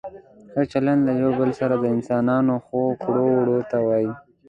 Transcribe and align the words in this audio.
ښه 0.51 0.61
چلند 0.71 1.01
له 1.07 1.13
یو 1.21 1.31
بل 1.39 1.49
سره 1.59 1.73
د 1.77 1.83
انسانانو 1.95 2.53
ښو 2.65 2.81
کړو 3.03 3.25
وړو 3.39 3.59
ته 3.71 3.77
وايي. 3.87 4.11